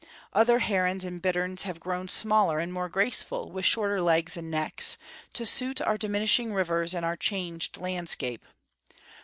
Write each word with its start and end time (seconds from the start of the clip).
Other 0.33 0.57
herons 0.57 1.05
and 1.05 1.21
bitterns 1.21 1.61
have 1.61 1.79
grown 1.79 2.07
smaller 2.07 2.57
and 2.57 2.73
more 2.73 2.89
graceful, 2.89 3.51
with 3.51 3.65
shorter 3.67 4.01
legs 4.01 4.35
and 4.35 4.49
necks, 4.49 4.97
to 5.33 5.45
suit 5.45 5.79
our 5.79 5.95
diminishing 5.95 6.55
rivers 6.55 6.95
and 6.95 7.05
our 7.05 7.15
changed 7.15 7.77
landscape. 7.77 8.43